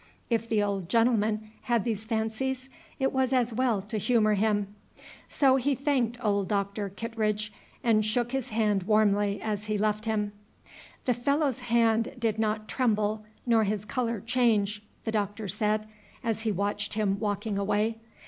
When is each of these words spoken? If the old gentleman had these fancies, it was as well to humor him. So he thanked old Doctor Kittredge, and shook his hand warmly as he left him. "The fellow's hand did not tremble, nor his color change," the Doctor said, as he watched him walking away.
If 0.31 0.49
the 0.49 0.63
old 0.63 0.89
gentleman 0.89 1.51
had 1.61 1.83
these 1.83 2.05
fancies, 2.05 2.69
it 2.97 3.13
was 3.13 3.31
as 3.31 3.53
well 3.53 3.83
to 3.83 3.99
humor 3.99 4.33
him. 4.33 4.73
So 5.29 5.57
he 5.57 5.75
thanked 5.75 6.17
old 6.25 6.47
Doctor 6.47 6.89
Kittredge, 6.89 7.53
and 7.83 8.03
shook 8.03 8.31
his 8.31 8.49
hand 8.49 8.81
warmly 8.81 9.39
as 9.39 9.67
he 9.67 9.77
left 9.77 10.05
him. 10.05 10.31
"The 11.05 11.13
fellow's 11.13 11.59
hand 11.59 12.15
did 12.17 12.39
not 12.39 12.67
tremble, 12.67 13.25
nor 13.45 13.63
his 13.63 13.85
color 13.85 14.19
change," 14.19 14.81
the 15.03 15.11
Doctor 15.11 15.47
said, 15.47 15.87
as 16.23 16.41
he 16.41 16.51
watched 16.51 16.95
him 16.95 17.19
walking 17.19 17.59
away. 17.59 17.99